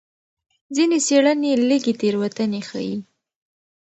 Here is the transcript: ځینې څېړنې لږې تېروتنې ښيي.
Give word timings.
ځینې 0.75 0.97
څېړنې 1.07 1.51
لږې 1.69 1.93
تېروتنې 1.99 2.61
ښيي. 2.69 2.97